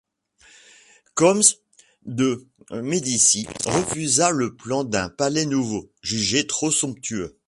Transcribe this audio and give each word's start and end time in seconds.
Cosme 1.13 1.57
de 2.07 2.47
Médicis 2.71 3.45
refusa 3.67 4.31
le 4.31 4.55
plan 4.55 4.83
d'un 4.83 5.09
palais 5.09 5.45
nouveau, 5.45 5.91
jugé 6.01 6.47
trop 6.47 6.71
somptueux. 6.71 7.37